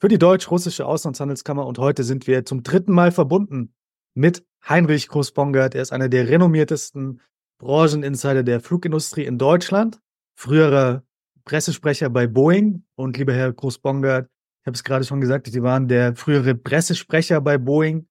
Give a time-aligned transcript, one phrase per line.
[0.00, 3.74] für die Deutsch-Russische Auslandshandelskammer und heute sind wir zum dritten Mal verbunden
[4.14, 5.74] mit Heinrich Groß-Bongert.
[5.74, 7.20] Er ist einer der renommiertesten
[7.58, 10.00] Brancheninsider der Flugindustrie in Deutschland,
[10.36, 11.02] früherer
[11.44, 14.28] Pressesprecher bei Boeing und lieber Herr Groß-Bongert,
[14.62, 18.06] ich habe es gerade schon gesagt, Sie waren der frühere Pressesprecher bei Boeing.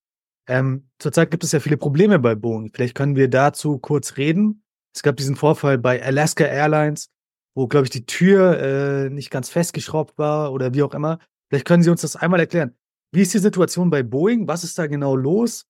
[0.49, 2.71] Ähm, zurzeit gibt es ja viele Probleme bei Boeing.
[2.73, 4.63] Vielleicht können wir dazu kurz reden.
[4.93, 7.09] Es gab diesen Vorfall bei Alaska Airlines,
[7.55, 11.19] wo, glaube ich, die Tür äh, nicht ganz festgeschraubt war oder wie auch immer.
[11.49, 12.75] Vielleicht können Sie uns das einmal erklären.
[13.11, 14.47] Wie ist die Situation bei Boeing?
[14.47, 15.65] Was ist da genau los?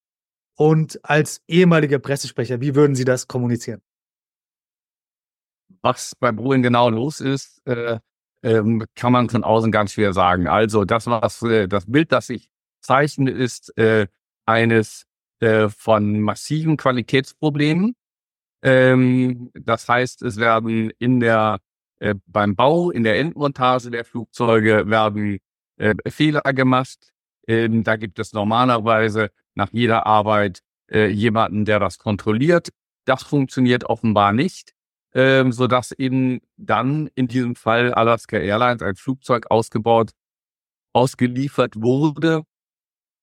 [0.56, 3.82] Und als ehemaliger Pressesprecher, wie würden Sie das kommunizieren?
[5.82, 8.00] Was bei Boeing genau los ist, äh,
[8.42, 10.48] ähm, kann man von außen ganz schwer sagen.
[10.48, 12.50] Also das, was äh, das Bild, das sich
[12.82, 14.08] zeichnet, ist äh,
[14.46, 15.06] eines
[15.40, 17.96] äh, von massiven Qualitätsproblemen.
[18.64, 21.60] Ähm, das heißt, es werden in der
[22.00, 25.40] äh, beim Bau, in der Endmontage der Flugzeuge werden
[25.78, 27.14] äh, Fehler gemacht.
[27.48, 30.60] Ähm, da gibt es normalerweise nach jeder Arbeit
[30.92, 32.70] äh, jemanden, der das kontrolliert.
[33.06, 34.74] Das funktioniert offenbar nicht,
[35.14, 40.12] ähm, so dass eben dann in diesem Fall Alaska Airlines ein Flugzeug ausgebaut,
[40.94, 42.44] ausgeliefert wurde,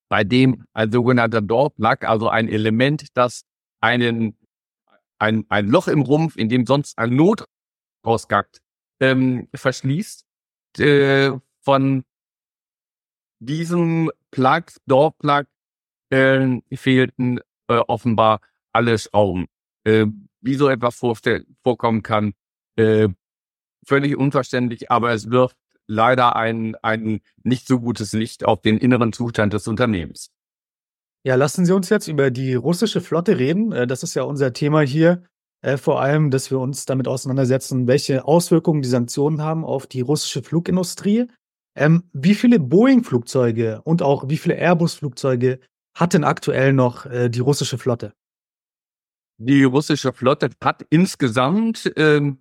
[0.08, 3.44] bei dem ein sogenannter Door Plug, also ein Element, das
[3.80, 4.36] einen
[5.18, 8.46] ein, ein Loch im Rumpf, in dem sonst ein Notausgang
[9.00, 10.24] ähm, verschließt,
[10.78, 12.04] äh, von
[13.46, 15.44] diesem Plug, Door Plug,
[16.10, 18.40] äh, fehlten äh, offenbar
[18.72, 19.46] alle Schrauben.
[19.84, 20.06] Äh,
[20.40, 21.00] wie so etwas
[21.62, 22.34] vorkommen kann,
[22.76, 23.08] äh,
[23.86, 25.56] völlig unverständlich, aber es wirft
[25.86, 30.30] leider ein, ein nicht so gutes Licht auf den inneren Zustand des Unternehmens.
[31.26, 33.72] Ja, lassen Sie uns jetzt über die russische Flotte reden.
[33.72, 35.22] Äh, das ist ja unser Thema hier.
[35.62, 40.02] Äh, vor allem, dass wir uns damit auseinandersetzen, welche Auswirkungen die Sanktionen haben auf die
[40.02, 41.26] russische Flugindustrie.
[41.76, 45.60] Ähm, wie viele Boeing-Flugzeuge und auch wie viele Airbus-Flugzeuge
[45.94, 48.14] hat denn aktuell noch äh, die russische Flotte?
[49.38, 52.38] Die russische Flotte hat insgesamt ähm,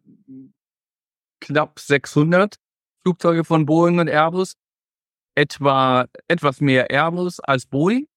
[1.42, 2.58] knapp 600
[3.02, 4.54] Flugzeuge von Boeing und Airbus,
[5.36, 8.08] etwa etwas mehr Airbus als Boeing.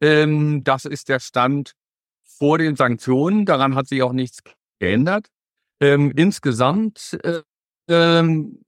[0.00, 1.72] Ähm, das ist der Stand
[2.24, 3.44] vor den Sanktionen.
[3.44, 4.38] Daran hat sich auch nichts
[4.78, 5.28] geändert.
[5.80, 7.42] Ähm, insgesamt äh,
[7.88, 8.62] ähm,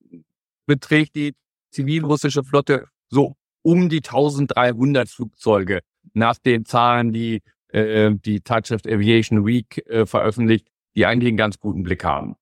[0.66, 1.34] beträgt die
[1.74, 5.80] zivilrussische Flotte so um die 1300 Flugzeuge
[6.12, 11.58] nach den Zahlen, die äh, die Zeitschrift Aviation Week äh, veröffentlicht, die eigentlich einen ganz
[11.58, 12.36] guten Blick haben.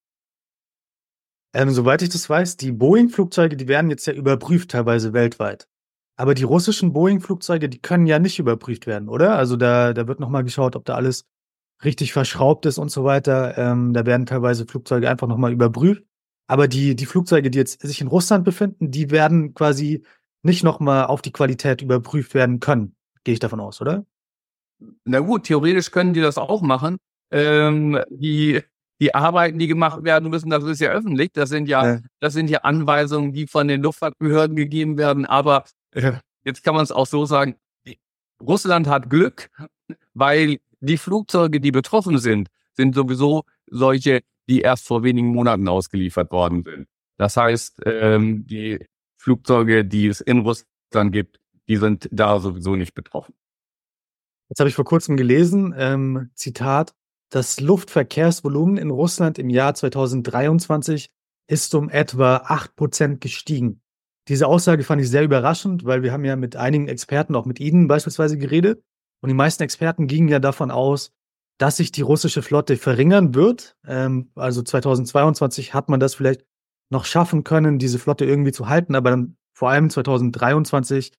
[1.54, 5.69] Ähm, soweit ich das weiß, die Boeing-Flugzeuge, die werden jetzt ja überprüft, teilweise weltweit.
[6.16, 9.37] Aber die russischen Boeing-Flugzeuge, die können ja nicht überprüft werden, oder?
[9.37, 11.25] Also da, da wird nochmal geschaut, ob da alles
[11.84, 13.56] richtig verschraubt ist und so weiter.
[13.59, 16.04] Ähm, da werden teilweise Flugzeuge einfach nochmal überprüft.
[16.47, 20.04] Aber die, die Flugzeuge, die jetzt sich in Russland befinden, die werden quasi
[20.42, 22.97] nicht nochmal auf die Qualität überprüft werden können.
[23.25, 24.04] Gehe ich davon aus, oder?
[25.04, 26.98] Na gut, theoretisch können die das auch machen.
[27.30, 28.60] Ähm, die,
[29.00, 31.30] die Arbeiten, die gemacht werden müssen, das ist ja öffentlich.
[31.32, 32.00] Das sind ja, ja.
[32.20, 35.24] das sind ja Anweisungen, die von den Luftfahrtbehörden gegeben werden.
[35.24, 36.12] Aber äh,
[36.44, 37.56] jetzt kann man es auch so sagen,
[38.42, 39.50] Russland hat Glück,
[40.14, 46.30] weil die Flugzeuge, die betroffen sind, sind sowieso solche, die erst vor wenigen Monaten ausgeliefert
[46.30, 46.88] worden sind.
[47.16, 48.84] Das heißt, ähm, die
[49.16, 53.34] Flugzeuge, die es in Russland gibt, die sind da sowieso nicht betroffen.
[54.48, 56.94] Jetzt habe ich vor kurzem gelesen, ähm, Zitat,
[57.30, 61.10] das Luftverkehrsvolumen in Russland im Jahr 2023
[61.48, 63.80] ist um etwa 8% gestiegen.
[64.28, 67.59] Diese Aussage fand ich sehr überraschend, weil wir haben ja mit einigen Experten, auch mit
[67.60, 68.84] Ihnen beispielsweise geredet.
[69.21, 71.12] Und die meisten Experten gingen ja davon aus,
[71.62, 73.76] dass sich die russische Flotte verringern wird.
[73.86, 76.44] Ähm, also 2022 hat man das vielleicht
[76.91, 81.12] noch schaffen können, diese Flotte irgendwie zu halten, aber dann vor allem 2023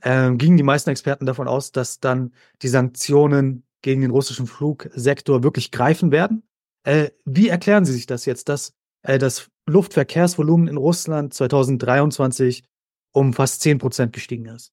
[0.00, 5.42] äh, gingen die meisten Experten davon aus, dass dann die Sanktionen gegen den russischen Flugsektor
[5.42, 6.42] wirklich greifen werden.
[6.84, 8.72] Äh, wie erklären Sie sich das jetzt, dass
[9.02, 12.64] äh, das Luftverkehrsvolumen in Russland 2023
[13.12, 14.72] um fast 10 Prozent gestiegen ist?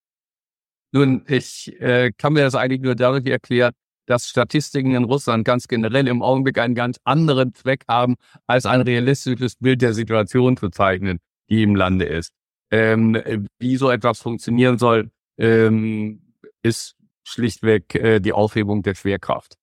[0.93, 3.73] Nun, ich äh, kann mir das eigentlich nur dadurch erklären,
[4.09, 8.15] dass Statistiken in Russland ganz generell im Augenblick einen ganz anderen Zweck haben,
[8.47, 11.19] als ein realistisches Bild der Situation zu zeichnen,
[11.49, 12.33] die im Lande ist.
[12.71, 13.21] Ähm,
[13.59, 16.33] wie so etwas funktionieren soll, ähm,
[16.63, 19.57] ist schlichtweg äh, die Aufhebung der Schwerkraft.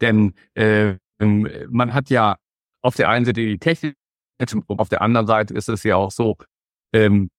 [0.00, 2.36] Denn äh, man hat ja
[2.82, 3.96] auf der einen Seite die Technik,
[4.68, 6.36] auf der anderen Seite ist es ja auch so,
[6.92, 7.30] ähm,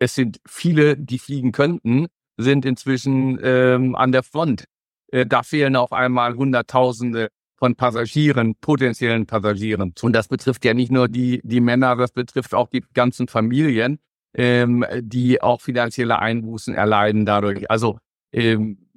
[0.00, 4.64] es sind viele, die fliegen könnten, sind inzwischen ähm, an der Front.
[5.08, 9.94] Äh, da fehlen auf einmal Hunderttausende von Passagieren, potenziellen Passagieren.
[10.02, 13.98] Und das betrifft ja nicht nur die, die Männer, das betrifft auch die ganzen Familien,
[14.34, 17.70] ähm, die auch finanzielle Einbußen erleiden dadurch.
[17.70, 17.98] Also
[18.32, 18.88] ähm,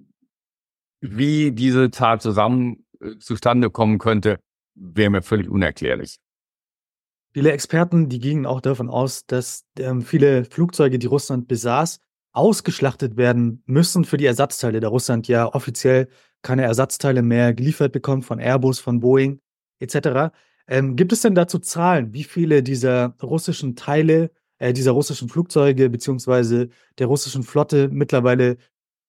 [1.01, 4.39] wie diese Zahl zusammen äh, zustande kommen könnte,
[4.75, 6.17] wäre mir völlig unerklärlich.
[7.31, 11.99] Viele Experten, die gingen auch davon aus, dass ähm, viele Flugzeuge, die Russland besaß,
[12.31, 16.07] ausgeschlachtet werden müssen für die Ersatzteile, da Russland ja offiziell
[16.41, 19.39] keine Ersatzteile mehr geliefert bekommt von Airbus, von Boeing
[19.79, 20.31] etc.
[20.67, 25.89] Ähm, gibt es denn dazu Zahlen, wie viele dieser russischen Teile, äh, dieser russischen Flugzeuge
[25.89, 28.57] beziehungsweise der russischen Flotte mittlerweile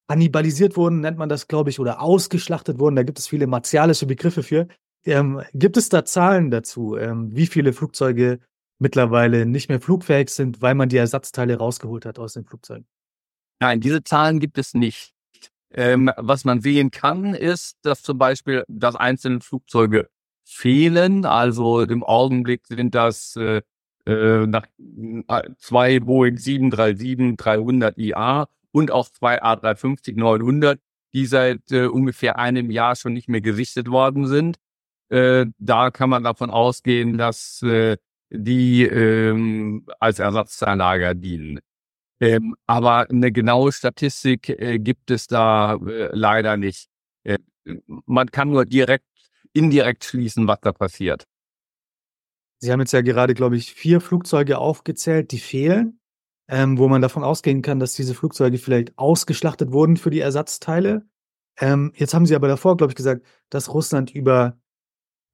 [0.09, 2.97] kannibalisiert wurden, nennt man das, glaube ich, oder ausgeschlachtet wurden?
[2.97, 4.67] Da gibt es viele martialische Begriffe für.
[5.05, 8.41] Ähm, gibt es da Zahlen dazu, ähm, wie viele Flugzeuge
[8.81, 12.87] mittlerweile nicht mehr flugfähig sind, weil man die Ersatzteile rausgeholt hat aus den Flugzeugen?
[13.61, 15.13] Nein, diese Zahlen gibt es nicht.
[15.73, 20.09] Ähm, was man sehen kann, ist, dass zum Beispiel, dass einzelne Flugzeuge
[20.45, 21.25] fehlen.
[21.25, 23.63] Also im Augenblick sind das äh,
[24.07, 24.67] äh nach
[25.29, 30.79] äh, zwei Boeing 737-300 IA und auch zwei A350-900,
[31.13, 34.57] die seit äh, ungefähr einem Jahr schon nicht mehr gesichtet worden sind.
[35.11, 37.97] Äh, da kann man davon ausgehen, dass äh,
[38.31, 41.61] die ähm, als Ersatzteillager dienen.
[42.21, 46.89] Ähm, aber eine genaue Statistik äh, gibt es da äh, leider nicht.
[47.25, 47.39] Äh,
[47.87, 49.07] man kann nur direkt,
[49.53, 51.25] indirekt schließen, was da passiert.
[52.59, 55.99] Sie haben jetzt ja gerade, glaube ich, vier Flugzeuge aufgezählt, die fehlen,
[56.47, 61.07] ähm, wo man davon ausgehen kann, dass diese Flugzeuge vielleicht ausgeschlachtet wurden für die Ersatzteile.
[61.59, 64.59] Ähm, jetzt haben Sie aber davor, glaube ich, gesagt, dass Russland über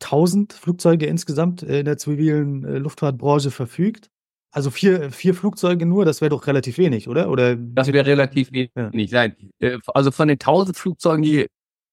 [0.03, 4.09] 1000 Flugzeuge insgesamt in der zivilen äh, Luftfahrtbranche verfügt.
[4.57, 7.29] Also vier, vier Flugzeuge nur, das wäre doch relativ wenig, oder?
[7.29, 8.71] oder das wäre relativ wenig.
[8.75, 8.89] Ja.
[8.91, 9.37] Nein.
[9.59, 11.47] Äh, also von den tausend Flugzeugen, die,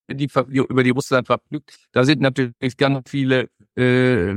[0.10, 4.36] die, über die Russland verfügt, da sind natürlich ganz viele äh,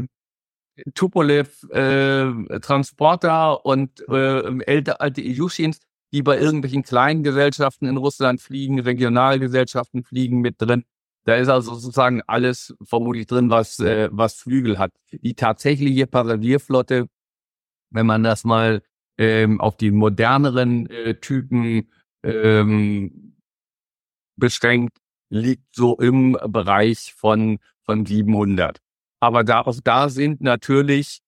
[0.94, 5.78] Tupolev äh, Transporter und äh, ältere alte Ilyushins,
[6.12, 10.82] die bei irgendwelchen kleinen Gesellschaften in Russland fliegen, Regionalgesellschaften fliegen mit drin.
[11.26, 14.90] Da ist also sozusagen alles vermutlich drin, was, äh, was Flügel hat.
[15.12, 17.06] Die tatsächliche Passagierflotte
[17.97, 18.83] wenn man das mal
[19.19, 21.91] ähm, auf die moderneren äh, Typen
[22.23, 23.37] ähm,
[24.37, 24.99] beschränkt,
[25.31, 28.81] liegt so im Bereich von, von 700.
[29.21, 31.21] Aber da, da sind natürlich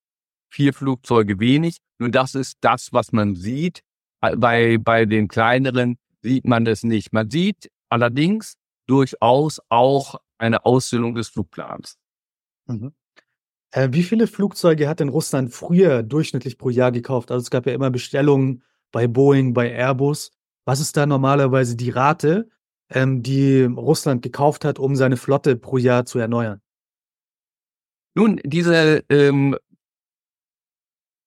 [0.50, 1.79] vier Flugzeuge wenig.
[1.99, 3.82] Nur das ist das, was man sieht.
[4.20, 7.12] Bei, bei den kleineren sieht man das nicht.
[7.12, 8.55] Man sieht allerdings
[8.87, 11.97] durchaus auch eine Ausstellung des Flugplans.
[12.67, 12.93] Mhm.
[13.70, 17.31] Äh, wie viele Flugzeuge hat denn Russland früher durchschnittlich pro Jahr gekauft?
[17.31, 18.62] Also es gab ja immer Bestellungen
[18.93, 20.31] bei Boeing, bei Airbus.
[20.65, 22.49] Was ist da normalerweise die Rate,
[22.91, 26.61] ähm, die Russland gekauft hat, um seine Flotte pro Jahr zu erneuern?
[28.15, 29.56] Nun, diese ähm,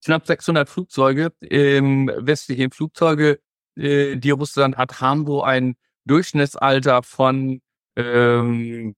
[0.04, 3.40] knapp 600 Flugzeuge, ähm, westliche Flugzeuge,
[3.76, 7.60] äh, die Russland hat, haben so ein Durchschnittsalter von
[7.96, 8.94] ähm,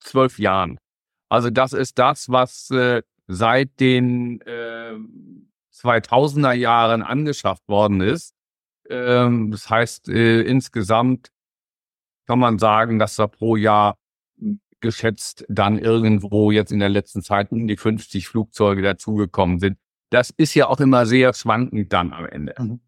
[0.00, 0.78] zwölf Jahren.
[1.32, 4.98] Also das ist das, was äh, seit den äh,
[5.74, 8.34] 2000er Jahren angeschafft worden ist.
[8.90, 11.30] Ähm, das heißt, äh, insgesamt
[12.26, 13.96] kann man sagen, dass da pro Jahr
[14.80, 19.78] geschätzt dann irgendwo jetzt in der letzten Zeit um die 50 Flugzeuge dazugekommen sind.
[20.10, 22.54] Das ist ja auch immer sehr schwankend dann am Ende.
[22.58, 22.80] Mhm.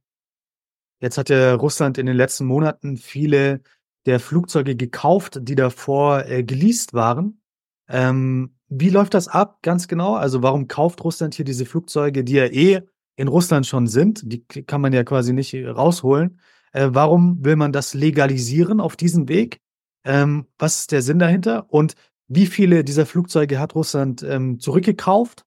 [1.01, 3.63] Jetzt hat ja Russland in den letzten Monaten viele
[4.05, 7.41] der Flugzeuge gekauft, die davor äh, geleast waren.
[7.88, 10.14] Ähm, wie läuft das ab, ganz genau?
[10.14, 12.81] Also, warum kauft Russland hier diese Flugzeuge, die ja eh
[13.17, 14.23] in Russland schon sind?
[14.25, 16.41] Die kann man ja quasi nicht rausholen.
[16.73, 19.61] Äh, warum will man das legalisieren auf diesem Weg?
[20.05, 21.67] Ähm, was ist der Sinn dahinter?
[21.73, 21.95] Und
[22.29, 25.45] wie viele dieser Flugzeuge hat Russland ähm, zurückgekauft?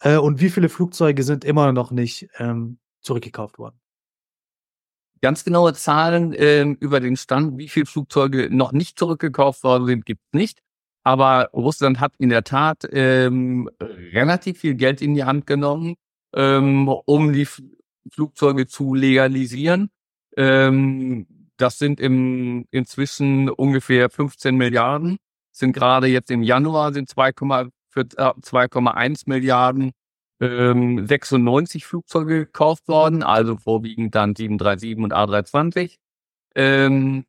[0.00, 3.80] Äh, und wie viele Flugzeuge sind immer noch nicht ähm, zurückgekauft worden?
[5.22, 10.06] Ganz genaue Zahlen ähm, über den Stand, wie viele Flugzeuge noch nicht zurückgekauft worden sind,
[10.06, 10.62] gibt es nicht.
[11.02, 15.94] Aber Russland hat in der Tat ähm, relativ viel Geld in die Hand genommen,
[16.34, 17.62] ähm, um die F
[18.12, 19.90] Flugzeuge zu legalisieren.
[20.36, 21.26] Ähm,
[21.56, 25.18] das sind im, inzwischen ungefähr 15 Milliarden.
[25.52, 29.92] Sind gerade jetzt im Januar sind 2,1 äh, Milliarden
[30.40, 35.96] ähm, 96 Flugzeuge gekauft worden, also vorwiegend dann 737 und A320.
[36.54, 37.24] Ähm,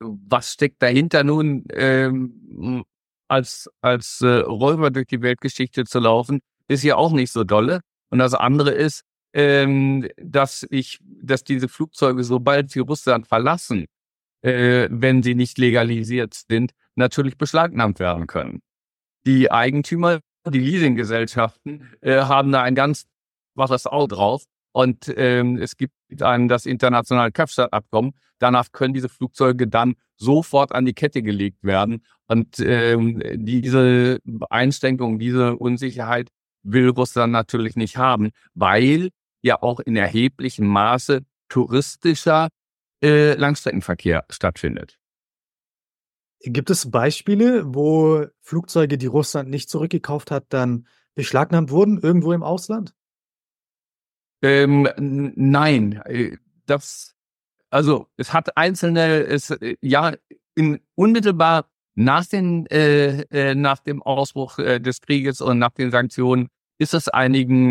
[0.00, 2.84] was steckt dahinter nun, ähm,
[3.28, 7.80] als, als äh, Räuber durch die Weltgeschichte zu laufen, ist ja auch nicht so dolle.
[8.10, 9.02] Und das andere ist,
[9.32, 13.86] ähm, dass ich, dass diese Flugzeuge, sobald sie Russland verlassen,
[14.42, 18.60] äh, wenn sie nicht legalisiert sind, natürlich beschlagnahmt werden können.
[19.26, 23.06] Die Eigentümer, die Leasinggesellschaften, äh, haben da ein ganz
[23.54, 24.44] waches Auge drauf.
[24.76, 28.12] Und ähm, es gibt ein, das internationale Kapstadt-Abkommen.
[28.38, 32.04] Danach können diese Flugzeuge dann sofort an die Kette gelegt werden.
[32.26, 34.18] Und ähm, diese
[34.50, 36.28] Einschränkung, diese Unsicherheit
[36.62, 39.08] will Russland natürlich nicht haben, weil
[39.40, 42.48] ja auch in erheblichem Maße touristischer
[43.02, 44.98] äh, Langstreckenverkehr stattfindet.
[46.40, 52.42] Gibt es Beispiele, wo Flugzeuge, die Russland nicht zurückgekauft hat, dann beschlagnahmt wurden, irgendwo im
[52.42, 52.92] Ausland?
[54.42, 57.14] Ähm, nein, äh, das,
[57.70, 60.14] also es hat einzelne, es, äh, ja,
[60.54, 66.48] in unmittelbar nach, den, äh, äh, nach dem Ausbruch des Krieges und nach den Sanktionen
[66.78, 67.70] ist es einigen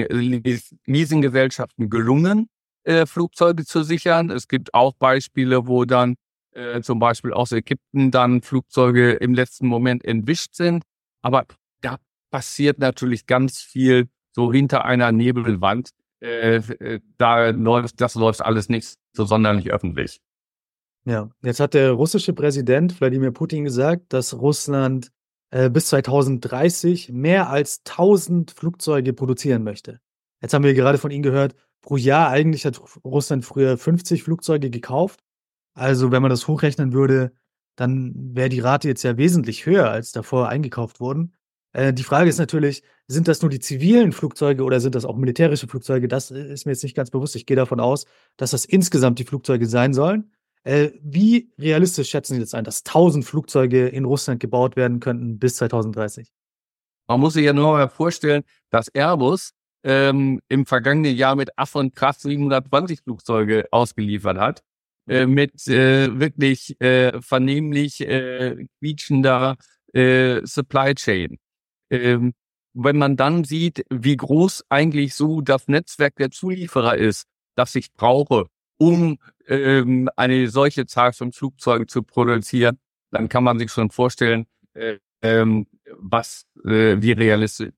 [0.86, 2.50] Leasinggesellschaften gelungen,
[2.84, 4.32] äh, Flugzeuge zu sichern.
[4.32, 6.16] Es gibt auch Beispiele, wo dann
[6.52, 10.84] äh, zum Beispiel aus Ägypten dann Flugzeuge im letzten Moment entwischt sind.
[11.22, 11.46] Aber
[11.82, 11.98] da
[12.32, 15.90] passiert natürlich ganz viel so hinter einer Nebelwand.
[16.26, 20.22] Äh, äh da läuft, das läuft alles nicht so sonderlich öffentlich.
[21.06, 25.12] Ja, jetzt hat der russische Präsident Wladimir Putin gesagt, dass Russland
[25.52, 30.00] äh, bis 2030 mehr als 1000 Flugzeuge produzieren möchte.
[30.42, 34.72] Jetzt haben wir gerade von Ihnen gehört, pro Jahr eigentlich hat Russland früher 50 Flugzeuge
[34.72, 35.20] gekauft.
[35.76, 37.34] Also wenn man das hochrechnen würde,
[37.76, 41.36] dann wäre die Rate jetzt ja wesentlich höher, als davor eingekauft wurden.
[41.76, 45.18] Äh, die Frage ist natürlich, sind das nur die zivilen Flugzeuge oder sind das auch
[45.18, 46.08] militärische Flugzeuge?
[46.08, 47.36] Das ist mir jetzt nicht ganz bewusst.
[47.36, 48.06] Ich gehe davon aus,
[48.38, 50.32] dass das insgesamt die Flugzeuge sein sollen.
[50.64, 55.38] Äh, wie realistisch schätzen Sie das ein, dass 1000 Flugzeuge in Russland gebaut werden könnten
[55.38, 56.32] bis 2030?
[57.08, 59.52] Man muss sich ja nur mal vorstellen, dass Airbus
[59.84, 64.64] ähm, im vergangenen Jahr mit Aff und Kraft 720 Flugzeuge ausgeliefert hat,
[65.08, 69.58] äh, mit äh, wirklich äh, vernehmlich äh, quietschender
[69.94, 71.38] äh, Supply Chain.
[71.90, 72.34] Ähm,
[72.74, 77.26] wenn man dann sieht, wie groß eigentlich so das Netzwerk der Zulieferer ist,
[77.56, 82.78] das ich brauche, um ähm, eine solche Zahl von Flugzeugen zu produzieren,
[83.12, 87.72] dann kann man sich schon vorstellen, äh, ähm, was äh, wie realistisch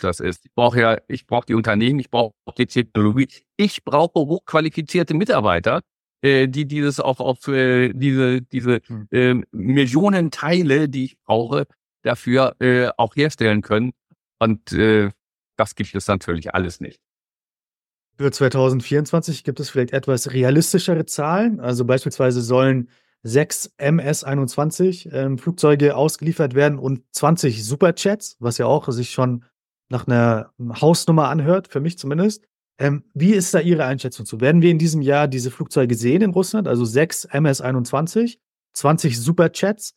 [0.00, 0.44] das ist.
[0.44, 5.82] Ich brauche ja, ich brauche die Unternehmen, ich brauche die Technologie, ich brauche hochqualifizierte Mitarbeiter,
[6.22, 9.08] äh, die dieses auch auf äh, diese diese hm.
[9.10, 11.66] äh, Millionen Teile, die ich brauche,
[12.02, 13.92] dafür äh, auch herstellen können.
[14.38, 15.10] Und äh,
[15.56, 17.00] das gibt es natürlich alles nicht.
[18.16, 21.60] Für 2024 gibt es vielleicht etwas realistischere Zahlen.
[21.60, 22.90] Also beispielsweise sollen
[23.22, 29.44] sechs MS-21 ähm, Flugzeuge ausgeliefert werden und 20 Superjets, was ja auch sich schon
[29.88, 32.44] nach einer Hausnummer anhört, für mich zumindest.
[32.78, 34.40] Ähm, wie ist da Ihre Einschätzung zu?
[34.40, 36.66] Werden wir in diesem Jahr diese Flugzeuge sehen in Russland?
[36.66, 38.38] Also sechs MS-21,
[38.72, 39.94] 20 Superjets.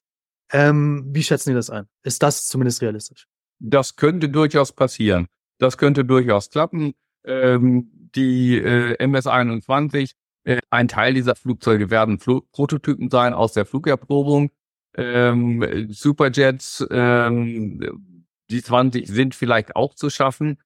[0.53, 1.87] Ähm, wie schätzen Sie das ein?
[2.03, 3.27] Ist das zumindest realistisch?
[3.59, 5.27] Das könnte durchaus passieren.
[5.57, 6.93] Das könnte durchaus klappen.
[7.25, 10.13] Ähm, die äh, MS-21.
[10.43, 14.51] Äh, ein Teil dieser Flugzeuge werden Fl Prototypen sein aus der Flugerprobung.
[14.95, 18.15] Ähm, Superjets, ähm,
[18.51, 20.61] die 20 sind vielleicht auch zu schaffen.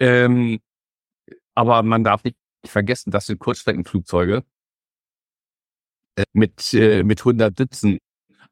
[0.00, 0.58] Ähm,
[1.54, 4.44] aber man darf nicht vergessen, das sind Kurzstreckenflugzeuge
[6.16, 7.98] äh, mit, äh, mit 100 Sitzen.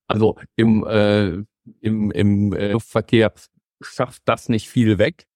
[0.08, 1.44] Also im, äh,
[1.80, 3.32] im, im äh, Luftverkehr
[3.82, 5.26] schafft das nicht viel weg.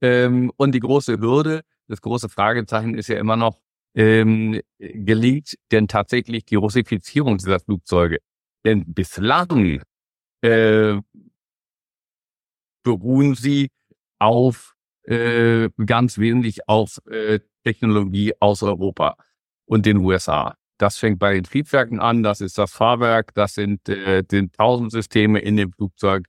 [0.00, 3.60] Ähm, und die große Hürde das große Fragezeichen ist ja immer noch,
[3.96, 8.18] ähm, gelingt denn tatsächlich die Russifizierung dieser Flugzeuge?
[8.64, 9.82] Denn bislang
[10.42, 11.00] äh,
[12.84, 13.70] beruhen sie
[14.20, 19.16] auf äh, ganz wesentlich auf äh, Technologie aus Europa
[19.66, 20.54] und den USA.
[20.80, 24.90] Das fängt bei den Triebwerken an, das ist das Fahrwerk, das sind äh, den tausend
[24.90, 26.24] Systeme in dem Flugzeug,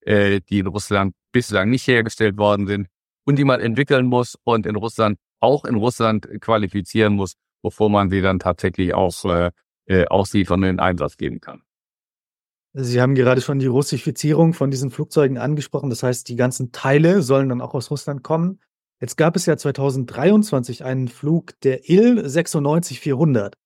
[0.00, 2.88] äh, die in Russland bislang nicht hergestellt worden sind
[3.26, 8.08] und die man entwickeln muss und in Russland, auch in Russland qualifizieren muss, bevor man
[8.08, 9.50] sie dann tatsächlich auch äh,
[9.84, 11.60] äh, ausliefern und in Einsatz geben kann.
[12.72, 15.90] Sie haben gerade schon die Russifizierung von diesen Flugzeugen angesprochen.
[15.90, 18.60] Das heißt, die ganzen Teile sollen dann auch aus Russland kommen.
[18.98, 23.56] Jetzt gab es ja 2023 einen Flug der Il 96400.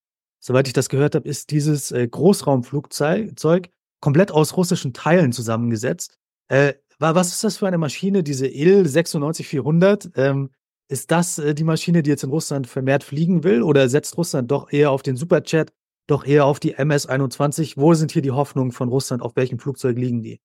[0.46, 3.70] Soweit ich das gehört habe, ist dieses äh, Großraumflugzeug
[4.00, 6.18] komplett aus russischen Teilen zusammengesetzt.
[6.48, 10.10] Äh, was ist das für eine Maschine, diese Il 96400?
[10.16, 10.50] Ähm,
[10.88, 13.62] ist das äh, die Maschine, die jetzt in Russland vermehrt fliegen will?
[13.62, 15.72] Oder setzt Russland doch eher auf den Superchat,
[16.06, 17.78] doch eher auf die MS-21?
[17.78, 19.22] Wo sind hier die Hoffnungen von Russland?
[19.22, 20.42] Auf welchem Flugzeug liegen die?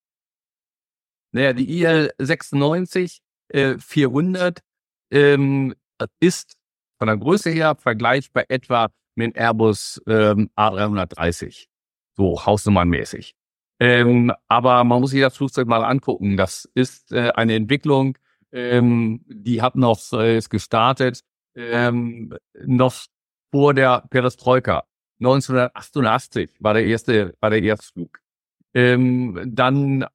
[1.34, 4.62] Naja, die IL 96 äh, 400
[5.12, 5.76] ähm,
[6.22, 6.54] ist
[7.00, 8.88] von der Größe her vergleichbar etwa
[9.20, 11.68] mit Airbus ähm, A330,
[12.16, 13.36] so hausnummernmäßig.
[13.80, 16.36] Ähm, aber man muss sich das Flugzeug mal angucken.
[16.38, 18.18] Das ist äh, eine Entwicklung,
[18.52, 21.22] ähm, die hat noch äh, ist gestartet
[21.56, 22.34] ähm,
[22.66, 22.94] noch
[23.52, 24.86] vor der Perestroika.
[25.20, 28.20] 1988 war der erste war der erste Flug.
[28.74, 30.06] Ähm, dann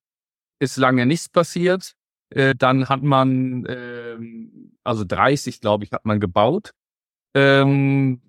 [0.58, 1.94] ist lange nichts passiert.
[2.30, 6.72] Äh, dann hat man ähm, also 30 glaube ich hat man gebaut
[7.34, 8.20] ähm,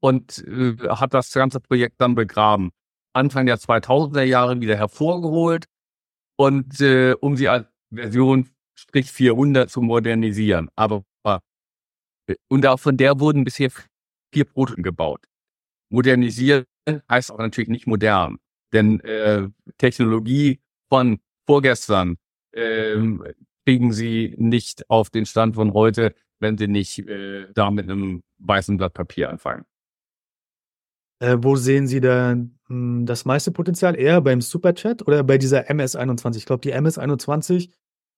[0.00, 2.70] und äh, hat das ganze Projekt dann begraben.
[3.12, 5.66] Anfang der 2000er Jahre wieder hervorgeholt
[6.36, 10.70] und äh, um sie als Version Strich 400 zu modernisieren.
[10.76, 11.04] Aber
[12.30, 13.70] äh, und auch von der wurden bisher
[14.32, 15.24] vier Prototypen gebaut.
[15.90, 16.64] Modernisieren
[17.10, 18.38] heißt aber natürlich nicht modern,
[18.72, 22.16] denn äh, Technologie von vorgestern
[22.52, 22.96] äh,
[23.64, 28.22] kriegen sie nicht auf den Stand von heute, wenn sie nicht äh, da mit einem
[28.38, 29.64] weißen Blatt Papier anfangen.
[31.20, 32.34] Äh, wo sehen Sie da
[32.66, 33.98] hm, das meiste Potenzial?
[33.98, 36.36] Eher beim Superchat oder bei dieser MS-21?
[36.36, 37.70] Ich glaube, die MS-21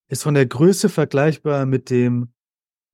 [0.08, 2.32] ist von der Größe vergleichbar mit dem,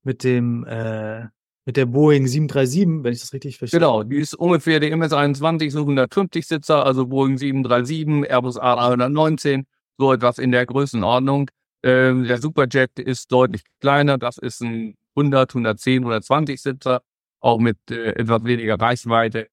[0.04, 1.26] mit dem, äh,
[1.66, 3.80] mit der Boeing 737, wenn ich das richtig verstehe.
[3.80, 9.64] Genau, die ist ungefähr die MS-21, so 150 Sitzer, also Boeing 737, Airbus A319,
[9.98, 11.50] so etwas in der Größenordnung.
[11.82, 17.02] Ähm, der Superjet ist deutlich kleiner, das ist ein 100, 110, 120 Sitzer,
[17.40, 19.48] auch mit äh, etwas weniger Reichweite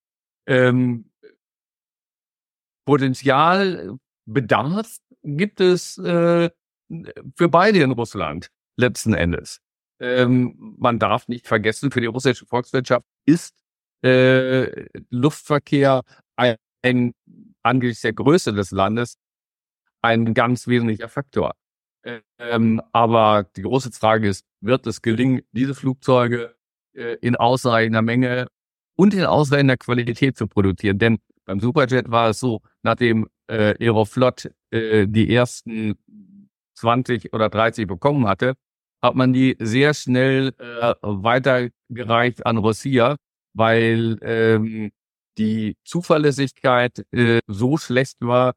[0.48, 1.12] ähm,
[2.86, 6.50] Potenzial, Bedarf gibt es äh,
[7.36, 9.60] für beide in Russland letzten Endes.
[10.00, 13.56] Ähm, man darf nicht vergessen, für die russische Volkswirtschaft ist
[14.04, 16.04] äh, Luftverkehr
[16.36, 17.14] ein, ein
[17.64, 19.18] angesichts der Größe des Landes
[20.02, 21.54] ein ganz wesentlicher Faktor.
[22.38, 26.56] Ähm, aber die große Frage ist, wird es gelingen, diese Flugzeuge
[26.94, 28.48] äh, in ausreichender Menge
[28.96, 30.98] und in ausreichender Qualität zu produzieren.
[30.98, 35.96] Denn beim Superjet war es so, nachdem äh, Aeroflot äh, die ersten
[36.76, 38.56] 20 oder 30 bekommen hatte,
[39.02, 43.18] hat man die sehr schnell äh, weitergereicht an Rossia,
[43.54, 44.92] weil ähm,
[45.38, 48.54] die Zuverlässigkeit äh, so schlecht war,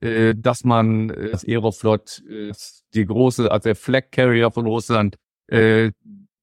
[0.00, 2.52] äh, dass man äh, das Aeroflot, äh,
[2.94, 5.92] die große, also der Flag Carrier von Russland, äh,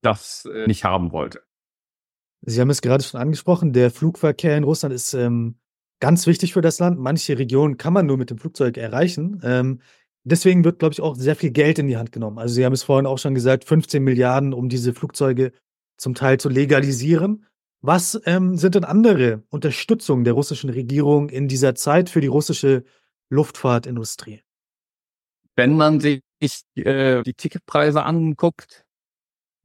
[0.00, 1.42] das äh, nicht haben wollte.
[2.42, 5.56] Sie haben es gerade schon angesprochen, der Flugverkehr in Russland ist ähm,
[6.00, 6.98] ganz wichtig für das Land.
[6.98, 9.40] Manche Regionen kann man nur mit dem Flugzeug erreichen.
[9.44, 9.80] Ähm,
[10.24, 12.38] deswegen wird, glaube ich, auch sehr viel Geld in die Hand genommen.
[12.38, 15.52] Also Sie haben es vorhin auch schon gesagt, 15 Milliarden, um diese Flugzeuge
[15.98, 17.46] zum Teil zu legalisieren.
[17.82, 22.84] Was ähm, sind denn andere Unterstützungen der russischen Regierung in dieser Zeit für die russische
[23.30, 24.42] Luftfahrtindustrie?
[25.56, 26.22] Wenn man sich
[26.76, 28.86] äh, die Ticketpreise anguckt,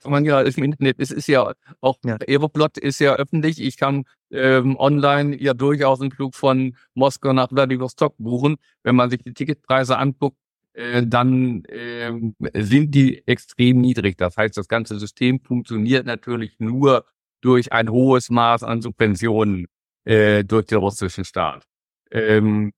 [0.07, 2.17] man ja im Internet, es ist ja auch ja.
[2.27, 3.61] Aeroplot ist ja öffentlich.
[3.61, 8.57] Ich kann ähm, online ja durchaus einen Flug von Moskau nach Vladivostok buchen.
[8.83, 10.37] Wenn man sich die Ticketpreise anguckt,
[10.73, 12.11] äh, dann äh,
[12.53, 14.17] sind die extrem niedrig.
[14.17, 17.05] Das heißt, das ganze System funktioniert natürlich nur
[17.41, 19.67] durch ein hohes Maß an Subventionen
[20.03, 21.63] äh, durch den russischen Staat.
[22.11, 22.73] Ähm,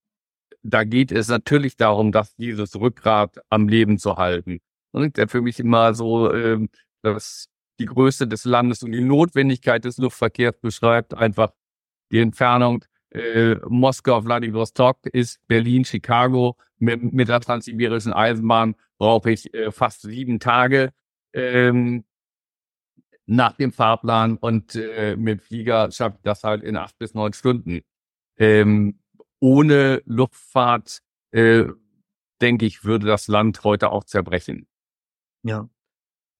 [0.63, 4.59] da geht es natürlich darum, dass dieses Rückgrat am Leben zu halten.
[4.91, 6.69] Und der für mich immer so ähm,
[7.01, 11.13] das die Größe des Landes und die Notwendigkeit des Luftverkehrs beschreibt.
[11.13, 11.53] Einfach
[12.11, 16.57] die Entfernung äh, Moskau, Vladivostok ist Berlin, Chicago.
[16.79, 20.91] Mit, mit der transsibirischen Eisenbahn brauche ich äh, fast sieben Tage
[21.33, 22.03] ähm,
[23.25, 27.33] nach dem Fahrplan und äh, mit Flieger schaffe ich das halt in acht bis neun
[27.33, 27.81] Stunden.
[28.37, 28.99] Ähm,
[29.39, 30.99] ohne Luftfahrt,
[31.31, 31.65] äh,
[32.41, 34.67] denke ich, würde das Land heute auch zerbrechen.
[35.43, 35.69] Ja,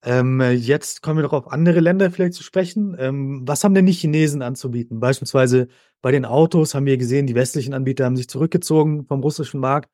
[0.08, 2.96] ähm, jetzt kommen wir doch auf andere Länder vielleicht zu sprechen.
[2.98, 5.02] Ähm, was haben denn die Chinesen anzubieten?
[5.02, 5.68] Beispielsweise
[6.02, 9.90] bei den Autos haben wir gesehen, die westlichen Anbieter haben sich zurückgezogen vom russischen Markt.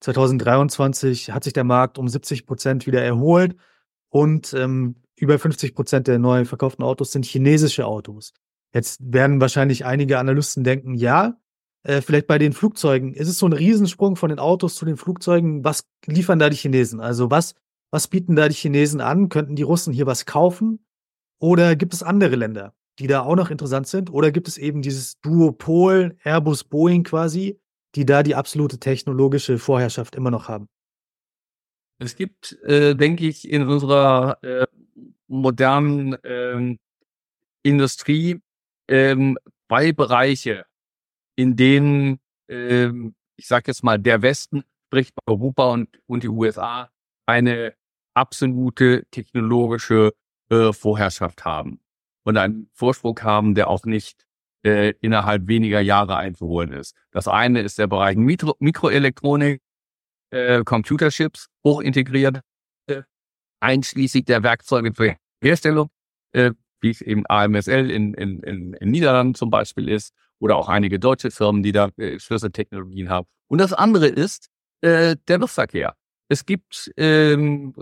[0.00, 3.56] 2023 hat sich der Markt um 70 Prozent wieder erholt
[4.08, 8.32] und ähm, über 50 Prozent der neu verkauften Autos sind chinesische Autos.
[8.72, 11.36] Jetzt werden wahrscheinlich einige Analysten denken, ja,
[11.82, 14.96] äh, vielleicht bei den Flugzeugen ist es so ein Riesensprung von den Autos zu den
[14.96, 15.62] Flugzeugen.
[15.62, 17.00] Was liefern da die Chinesen?
[17.00, 17.54] Also was
[17.90, 19.28] was bieten da die Chinesen an?
[19.28, 20.84] Könnten die Russen hier was kaufen?
[21.40, 24.10] Oder gibt es andere Länder, die da auch noch interessant sind?
[24.10, 27.60] Oder gibt es eben dieses Duopol Airbus Boeing quasi,
[27.94, 30.68] die da die absolute technologische Vorherrschaft immer noch haben?
[31.98, 34.66] Es gibt, äh, denke ich, in unserer äh,
[35.26, 36.78] modernen ähm,
[37.62, 38.40] Industrie
[38.88, 40.64] ähm, zwei Bereiche,
[41.36, 46.90] in denen, ähm, ich sage jetzt mal, der Westen, sprich Europa und, und die USA,
[47.28, 47.74] eine
[48.14, 50.12] absolute technologische
[50.50, 51.80] äh, Vorherrschaft haben
[52.24, 54.24] und einen Vorsprung haben, der auch nicht
[54.64, 56.96] äh, innerhalb weniger Jahre einzuholen ist.
[57.10, 59.60] Das eine ist der Bereich Mikro Mikroelektronik,
[60.30, 62.40] äh, Computerchips, hochintegriert,
[62.86, 63.02] äh,
[63.60, 65.90] einschließlich der Werkzeuge zur Herstellung,
[66.32, 70.68] äh, wie es eben AMSL in, in, in, in Niederlanden zum Beispiel ist, oder auch
[70.68, 73.26] einige deutsche Firmen, die da äh, Schlüsseltechnologien haben.
[73.48, 74.48] Und das andere ist
[74.80, 75.94] äh, der Luftverkehr.
[76.28, 77.74] Es gibt ähm,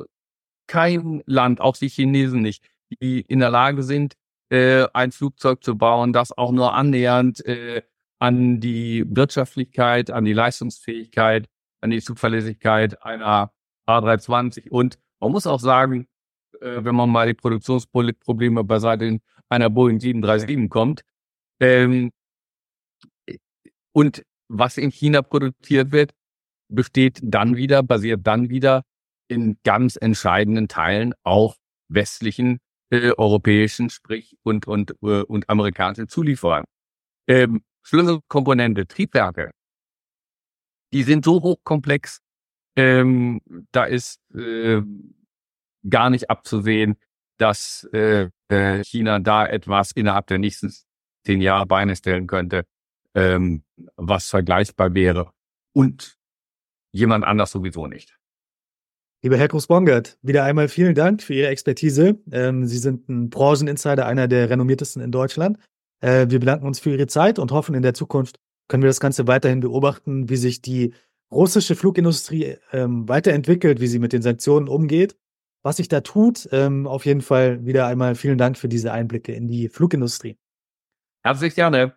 [0.67, 2.65] kein Land, auch die Chinesen nicht,
[3.01, 4.15] die in der Lage sind,
[4.51, 7.83] äh, ein Flugzeug zu bauen, das auch nur annähernd äh,
[8.19, 11.49] an die Wirtschaftlichkeit, an die Leistungsfähigkeit,
[11.81, 13.53] an die Zuverlässigkeit einer
[13.89, 16.07] A320 und man muss auch sagen,
[16.61, 21.03] äh, wenn man mal die Produktionsprobleme beiseite einer Boeing 737 kommt,
[21.61, 22.13] ähm,
[23.93, 26.13] und was in China produziert wird,
[26.69, 28.83] besteht dann wieder, basiert dann wieder
[29.29, 31.57] in ganz entscheidenden Teilen auf
[31.89, 32.59] westlichen,
[32.91, 36.65] äh, europäischen, sprich und und äh, und amerikanischen Zulieferern.
[37.29, 39.51] Ähm, Schlüsselkomponente, Triebwerke,
[40.93, 42.21] die sind so hochkomplex,
[42.77, 43.41] ähm,
[43.73, 44.83] da ist äh,
[45.89, 46.97] gar nicht abzusehen,
[47.39, 50.73] dass äh, äh, China da etwas innerhalb der nächsten
[51.25, 52.65] zehn Jahre Beine stellen könnte,
[53.15, 53.65] ähm,
[53.97, 55.33] was vergleichbar wäre.
[55.73, 56.16] Und
[56.97, 58.17] jemand anders sowieso nicht.
[59.23, 62.19] Lieber Herr Groß-Bongert, wieder einmal vielen Dank für Ihre Expertise.
[62.31, 65.59] Ähm, Sie sind ein Brancheninsider, einer der renommiertesten in Deutschland.
[66.01, 69.01] Äh, wir bedanken uns für Ihre Zeit und hoffen, in der Zukunft können wir das
[69.01, 70.93] Ganze weiterhin beobachten, wie sich die
[71.31, 75.17] russische Flugindustrie ähm, weiterentwickelt, wie sie mit den Sanktionen umgeht,
[75.63, 76.49] was sich da tut.
[76.53, 80.37] Ähm, auf jeden Fall wieder einmal vielen Dank für diese Einblicke in die Flugindustrie.
[81.25, 81.97] Herzlich gerne.